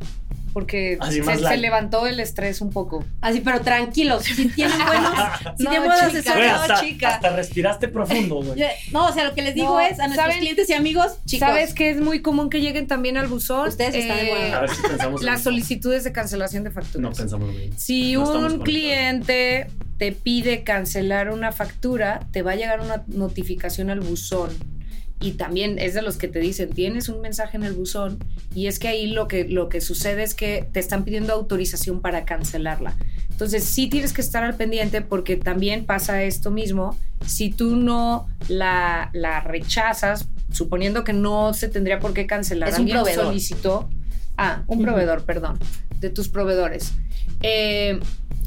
[0.52, 3.04] Porque se, levantó el estrés un poco.
[3.20, 5.12] Así, pero tranquilos, si tienen buenos,
[5.56, 7.08] si No, tienen buenos chica, asesores, hasta, chica.
[7.14, 8.62] hasta respiraste profundo, güey.
[8.92, 10.38] No, o sea, lo que les digo No, es a nuestros ¿saben?
[10.40, 13.68] clientes y amigos, chicos, ¿Sabes que es muy común que lleguen también al buzón?
[13.68, 17.02] Ustedes están de buena A ver si pensamos en Las solicitudes de cancelación de facturas.
[17.02, 17.74] No pensamos lo mismo.
[17.78, 23.88] Si No un cliente te pide cancelar una factura, te va a llegar una notificación
[23.88, 24.50] al buzón.
[25.22, 28.18] Y también es de los que te dicen, tienes un mensaje en el buzón.
[28.54, 32.00] Y es que ahí lo que, lo que sucede es que te están pidiendo autorización
[32.00, 32.94] para cancelarla.
[33.30, 36.98] Entonces sí tienes que estar al pendiente porque también pasa esto mismo.
[37.24, 42.74] Si tú no la, la rechazas, suponiendo que no se tendría por qué cancelar, Es
[42.74, 43.24] un alguien proveedor.
[43.26, 43.88] solicitó,
[44.36, 45.58] ah, un proveedor, perdón,
[46.00, 46.92] de tus proveedores.
[47.42, 48.00] Eh,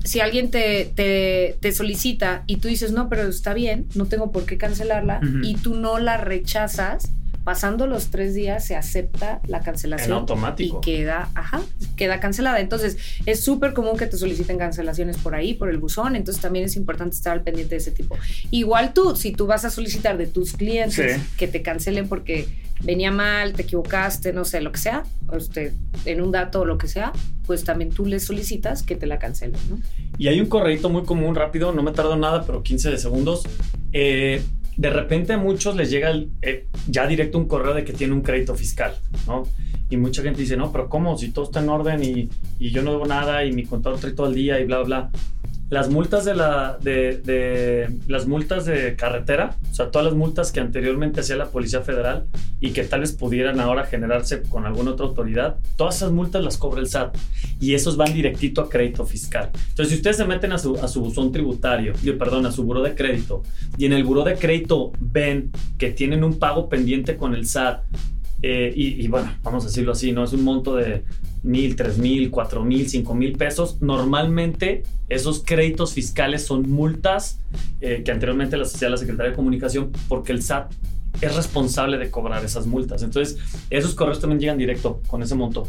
[0.05, 4.31] si alguien te, te, te solicita y tú dices, no, pero está bien, no tengo
[4.31, 7.11] por qué cancelarla, y tú no la rechazas,
[7.45, 10.11] pasando los tres días se acepta la En cancelación.
[10.11, 10.81] automático.
[10.83, 11.61] Y queda, ajá,
[11.95, 12.59] queda cancelada.
[12.59, 16.17] Entonces, es súper común que te soliciten cancelaciones por ahí, por el buzón.
[16.17, 18.17] Entonces, también es importante estar al pendiente de ese tipo.
[18.51, 21.21] Igual tú, si tú vas a solicitar de tus clientes Sí.
[21.37, 22.47] que te cancelen porque
[22.81, 25.71] venía mal, te equivocaste, no sé, lo que sea, usted,
[26.05, 27.13] en un dato o lo que sea,
[27.45, 29.79] pues también tú les solicitas que te la cancelen, ¿no?
[30.17, 33.43] Y hay un correíto muy común, rápido, no me tardo nada, pero 15 de segundos.
[33.93, 34.41] Eh,
[34.77, 38.13] de repente a muchos les llega el, eh, ya directo un correo de que tiene
[38.13, 38.95] un crédito fiscal,
[39.27, 39.43] ¿no?
[39.89, 41.17] Y mucha gente dice, no, pero ¿cómo?
[41.17, 44.13] Si todo está en orden y, y yo no debo nada y mi contador trae
[44.13, 45.11] todo el día y bla, bla.
[45.69, 50.51] Las multas de la de, de- las multas de carretera, o sea, todas las multas
[50.51, 52.25] que anteriormente hacía la Policía Federal
[52.59, 56.57] y que tal vez pudieran ahora generarse con alguna otra autoridad, todas esas multas las
[56.57, 57.17] cobra el SAT
[57.59, 59.49] y esos van directito a crédito fiscal.
[59.69, 62.63] Entonces, si ustedes se meten a su, a su buzón tributario, digo, perdón, a su
[62.63, 63.41] buró de crédito,
[63.77, 67.81] y en el buró de crédito ven que tienen un pago pendiente con el SAT,
[68.41, 70.23] eh, y, bueno, vamos a decirlo así, ¿no?
[70.23, 71.03] Es un monto de
[71.43, 73.81] mil, tres mil, cuatro mil, cinco mil pesos.
[73.81, 77.39] Normalmente esos créditos fiscales son multas
[77.81, 80.71] eh, que anteriormente las hacía la Secretaría de Comunicación porque el SAT
[81.21, 83.03] es responsable de cobrar esas multas.
[83.03, 83.37] Entonces,
[83.69, 85.67] esos correos también llegan directo con ese monto.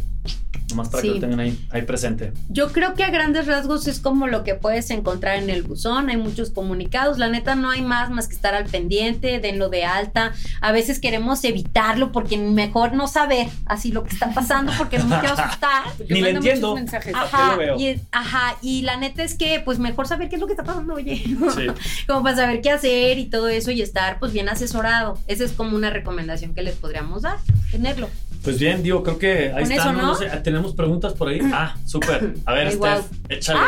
[0.70, 1.14] Nomás para que Sí.
[1.14, 2.32] lo tengan ahí, ahí presente.
[2.48, 6.10] Yo creo que a grandes rasgos es como lo que puedes encontrar en el buzón.
[6.10, 7.18] Hay muchos comunicados.
[7.18, 10.32] La neta no hay más más que estar al pendiente, denlo de alta.
[10.60, 15.04] A veces queremos evitarlo porque mejor no saber así lo que está pasando porque no
[15.04, 15.84] me quiero asustar.
[16.08, 16.70] Ni le entiendo.
[16.70, 17.12] muchos mensajes.
[17.12, 17.76] ¿Para qué Ajá veo?
[17.78, 20.54] y, es- ajá, y la neta es que pues mejor saber qué es lo que
[20.54, 21.16] está pasando, oye.
[21.16, 21.66] Sí.
[22.08, 25.16] como para saber qué hacer y todo eso y estar pues bien asesorado.
[25.36, 27.36] Esa es como una recomendación que les podríamos dar,
[27.70, 28.08] tenerlo.
[28.42, 29.74] Pues bien, digo, creo que ahí está.
[29.74, 30.00] eso, ¿no?
[30.00, 30.06] ¿no?
[30.06, 31.40] No sé, ¿Tenemos preguntas por ahí?
[31.52, 32.36] Ah, súper.
[32.46, 33.60] A ver, Ay, Steph, échale.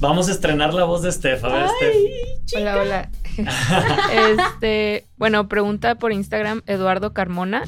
[0.00, 1.44] Vamos a estrenar la voz de Steph.
[1.44, 2.56] A ver, Steph.
[2.56, 3.08] Hola, hola.
[4.50, 7.62] este, bueno, pregunta por Instagram Eduardo Carmona.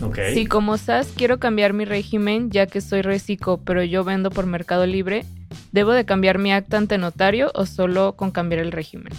[0.00, 0.20] Ok.
[0.32, 4.46] Si como SAS quiero cambiar mi régimen ya que soy reciclo, pero yo vendo por
[4.46, 5.26] Mercado Libre,
[5.72, 9.12] ¿debo de cambiar mi acta ante notario o solo con cambiar el régimen?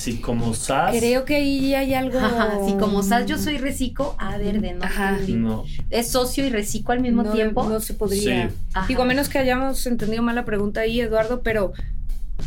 [0.00, 0.96] Si como SAS.
[0.96, 2.18] Creo que ahí hay algo.
[2.18, 4.82] Ajá, si como sabes yo soy reciclo, a ver, de no.
[4.82, 5.18] Ajá.
[5.28, 5.64] No.
[5.90, 7.68] Es socio y reciclo al mismo no, tiempo.
[7.68, 8.48] No se podría.
[8.48, 8.56] Sí.
[8.88, 11.74] Digo, a menos que hayamos entendido mal la pregunta ahí, Eduardo, pero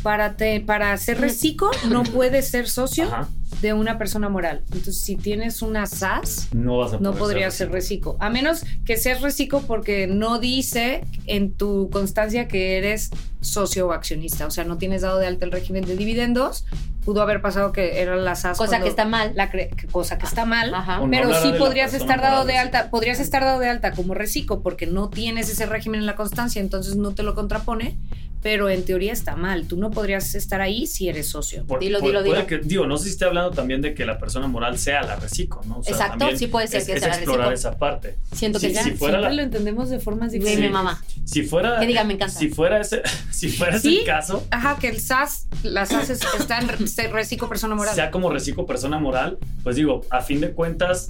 [0.02, 3.30] para, te, para ser reciclo no puedes ser socio Ajá.
[3.62, 4.64] de una persona moral.
[4.72, 8.18] Entonces, si tienes una SAS, No vas a no poder podría ser reciclo.
[8.20, 13.12] A menos que seas reciclo porque no dice en tu constancia que eres
[13.42, 14.48] socio o accionista.
[14.48, 16.66] O sea, no tienes dado de alta el régimen de dividendos.
[17.06, 18.58] Pudo haber pasado que eran las SAS.
[18.58, 19.34] Cosa que está mal.
[19.36, 20.74] La que- cosa que está mal.
[20.74, 21.00] Ajá.
[21.00, 24.62] No Pero sí podrías estar dado de alta, podrías estar dado de alta como reciclo
[24.62, 27.98] porque no tienes ese régimen en la constancia, entonces no te lo contrapone,
[28.44, 29.66] pero en teoría está mal.
[29.68, 31.66] Tú no podrías estar ahí si eres socio.
[31.66, 32.48] Por- Dilo, por- dilo, puede dilo.
[32.48, 35.16] que- digo, no sé si esté hablando también de que la persona moral sea la
[35.16, 35.78] reciclo, ¿no?
[35.80, 37.70] O sea, Exacto, sí puede ser es, que es sea la explorar reciclo.
[37.72, 38.18] esa parte.
[38.34, 38.84] Siento que Sí, ya.
[38.84, 38.92] sí.
[38.92, 40.66] fuera Siempre la- lo entendemos de formas diferentes.
[40.66, 41.04] mi mamá.
[41.26, 42.38] Si fuera, Que diga, me encanta.
[42.38, 43.02] si fuera ese,
[43.32, 44.02] si fuera ese Sí.
[44.06, 46.68] caso, Ajá, que el SAS, las SAS es- está en
[47.14, 47.96] reciclo persona moral.
[47.96, 51.10] sea como reciclo persona moral, pues digo, a fin de cuentas,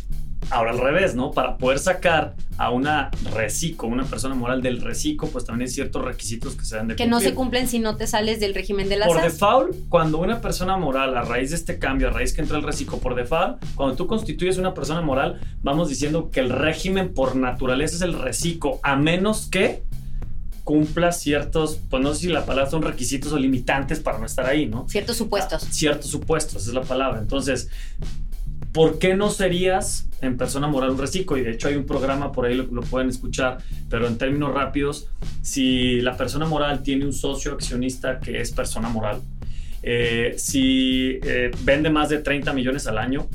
[0.50, 1.32] ahora al revés, ¿no?
[1.32, 6.04] Para poder sacar a una reciclo, una persona moral del reciclo, pues también hay ciertos
[6.04, 7.30] requisitos que se dan de Que no cumplir.
[7.30, 9.34] se cumplen si no te sales del régimen de la Por SAS.
[9.34, 12.64] default, cuando una persona moral, a raíz de este cambio, a raíz que entra el
[12.64, 17.36] reciclo, por default, cuando tú constituyes una persona moral, vamos diciendo que el régimen por
[17.36, 19.84] naturaleza es el reciclo, a menos que
[20.64, 24.46] cumpla ciertos, pues no sé si la palabra son requisitos o limitantes para no estar
[24.46, 24.88] ahí, ¿no?
[24.88, 25.64] Ciertos supuestos.
[25.72, 27.20] Ciertos supuestos, esa es la palabra.
[27.20, 27.68] Entonces,
[28.74, 31.38] ¿por qué no serías en persona moral un reciclo?
[31.38, 33.60] Y de hecho hay un programa por ahí, lo, lo pueden escuchar,
[33.90, 35.08] pero en términos rápidos,
[35.42, 39.22] si la persona moral tiene un socio accionista que es persona moral,
[39.84, 43.28] eh, si eh, vende más de 30 millones al año,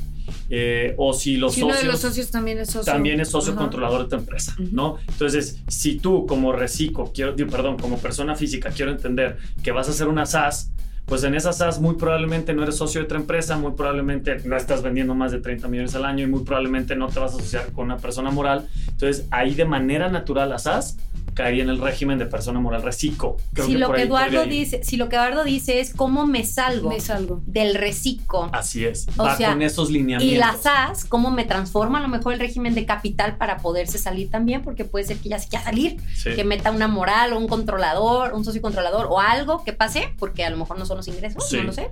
[0.49, 2.91] eh, o si los si uno socios de los socios también es socio.
[2.91, 3.61] también es socio Ajá.
[3.61, 4.69] controlador de tu empresa, Ujú.
[4.71, 4.97] ¿no?
[5.07, 9.87] Entonces, si tú como reciclo, quiero, digo, perdón, como persona física, quiero entender que vas
[9.87, 10.71] a hacer una SAS,
[11.09, 14.55] pues en esa SAS muy probablemente no eres socio de otra empresa, muy probablemente no
[14.55, 17.37] estás vendiendo más de 30 millones al año y muy probablemente no te vas a
[17.37, 18.67] asociar con una persona moral.
[18.87, 20.97] Entonces, ahí de manera natural la SAS
[21.33, 23.37] caería en el régimen de persona moral reciclo.
[23.53, 26.89] Creo Si lo que Eduardo dice, si lo que Eduardo dice es cómo me salgo
[26.89, 27.41] Me salgo.
[27.45, 30.35] del reciclo Así es, O va sea, con esos lineamientos.
[30.35, 33.97] y la SAS, cómo me transforma a lo mejor el régimen de capital para poderse
[33.97, 36.31] salir también, porque puede ser que ya se quiera salir, Sí.
[36.35, 40.43] que meta una moral o un controlador, un socio controlador o algo que pase, porque
[40.45, 41.57] a lo mejor no son los ingresos, Sí.
[41.57, 41.89] no lo sé.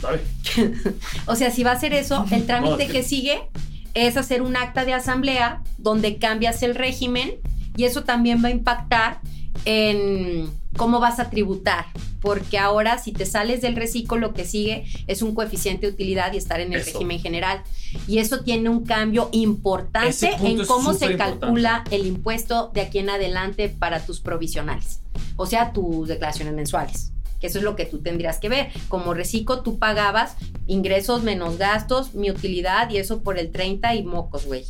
[0.00, 0.20] ¿Sabe?
[1.26, 3.40] O sea, si va a hacer eso, el No, trámite es que- que sigue
[3.94, 7.36] es hacer un acta de asamblea donde cambias el régimen
[7.76, 9.20] y eso también va a impactar
[9.64, 11.86] en cómo vas a tributar,
[12.20, 16.32] porque ahora si te sales del reciclo lo que sigue es un coeficiente de utilidad
[16.32, 16.92] y estar en el Eso.
[16.92, 17.62] régimen general.
[18.06, 23.10] Y eso tiene un cambio importante en cómo se calcula el impuesto de aquí en
[23.10, 25.00] adelante para tus provisionales,
[25.36, 27.12] o sea, tus declaraciones mensuales.
[27.40, 28.70] Que eso es lo que tú tendrías que ver.
[28.88, 30.36] Como reciclo, tú pagabas
[30.66, 34.64] ingresos menos gastos, mi utilidad y eso por el 30 y mocos, güey.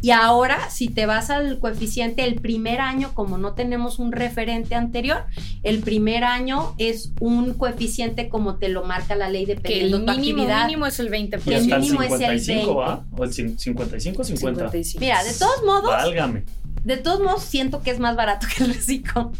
[0.00, 4.74] Y ahora, si te vas al coeficiente, el primer año, como no tenemos un referente
[4.74, 5.24] anterior,
[5.62, 10.04] el primer año es un coeficiente como te lo marca la ley Que dependiendo el
[10.06, 10.66] tu mínimo actividad.
[10.66, 11.42] mínimo es el 20%.
[11.46, 12.74] Y el el mínimo es el 55, 20.
[12.74, 13.04] ¿va?
[13.16, 14.58] O el cin- 55 o 50.
[14.70, 15.00] 55.
[15.00, 16.44] Mira, de todos modos, Válgame.
[16.84, 19.32] de todos modos siento que es más barato que el reciclo.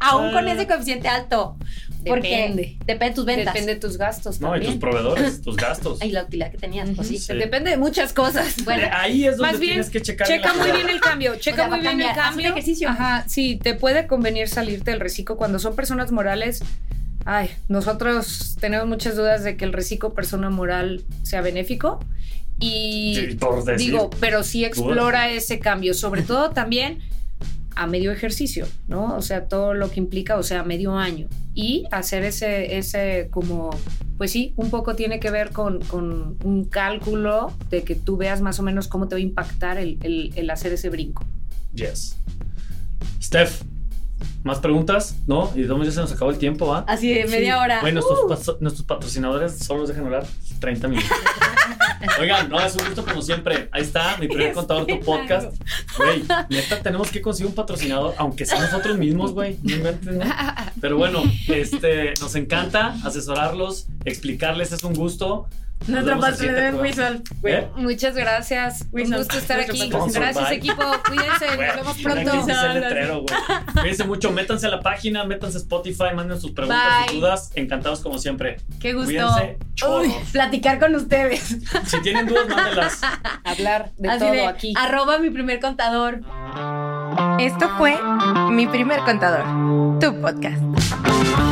[0.00, 0.52] Aún con Ah.
[0.52, 1.56] ese coeficiente alto.
[2.04, 2.76] Porque Depende.
[2.84, 3.54] depende de tus ventas.
[3.54, 4.72] Depende de tus gastos No, y también.
[4.72, 6.02] tus proveedores, tus gastos.
[6.02, 7.18] Y la utilidad que tenías, pues sí.
[7.18, 7.34] Sí.
[7.34, 8.56] Depende de muchas cosas.
[8.64, 10.26] Bueno, Ahí es donde Más bien, tienes que checar.
[10.26, 12.48] checa muy bien el cambio, checa sea, muy bien el cambiar, cambio.
[12.50, 12.88] ejercicio.
[12.88, 16.62] Ajá, sí, te puede convenir salirte del reciclo cuando son personas morales.
[17.24, 22.04] Ay, nosotros tenemos muchas dudas de que el reciclo persona moral sea benéfico.
[22.58, 23.90] Y Sí, por decir.
[23.92, 26.98] digo, pero sí explora ese cambio, sobre todo también
[27.76, 29.16] a medio ejercicio, ¿no?
[29.16, 31.28] O sea, todo lo que implica, o sea, medio año.
[31.54, 33.70] Y hacer ese, ese como,
[34.18, 38.40] pues sí, un poco tiene que ver con, con un cálculo de que tú veas
[38.40, 41.24] más o menos cómo te va a impactar el, el- el hacer ese brinco.
[41.74, 42.16] Yes.
[43.20, 43.62] Steph,
[44.44, 45.16] ¿más preguntas?
[45.26, 45.50] ¿No?
[45.54, 46.84] Y ya se nos acabó el tiempo, ¿va?
[46.88, 47.80] así de media hora.
[47.80, 48.56] Bueno, nuestros, Uh.
[48.60, 50.26] nuestros patrocinadores solo nos dejan hablar
[50.60, 51.10] 30 minutos.
[52.20, 53.68] Oigan, no, es un gusto como siempre.
[53.72, 55.54] Ahí está, mi primer contador, tu podcast.
[55.96, 59.58] Güey, neta, tenemos que conseguir un patrocinador, aunque sea nosotros mismos, güey.
[59.62, 60.24] No inventen, ¿no?
[60.80, 65.46] Pero bueno, este, nos encanta asesorarlos, explicarles, es un gusto.
[65.86, 66.80] Nuestro patrocinador.
[66.80, 67.22] Whistle.
[67.44, 67.68] ¿Eh?
[67.76, 68.86] Muchas gracias.
[68.92, 70.12] Un gusto estar nuestro aquí.
[70.12, 70.56] Gracias, Bye.
[70.56, 70.82] equipo.
[71.06, 71.46] Cuídense.
[71.46, 72.32] Nos vemos pronto.
[72.50, 73.24] el letrero.
[73.80, 77.20] Cuídense mucho, métanse a la página, métanse a Spotify, manden sus preguntas, sus Bye.
[77.20, 77.50] dudas.
[77.54, 78.58] Encantados como siempre.
[78.80, 79.36] Qué gusto.
[79.88, 81.56] Uy, platicar con ustedes.
[81.86, 83.00] Si tienen dudas, mándenlas.
[83.44, 84.74] Hablar de Así todo de, aquí.
[84.76, 86.20] arroba mi primer contador.
[87.38, 87.98] Esto fue
[88.50, 89.44] Mi Primer Contador,
[90.00, 91.51] tu podcast.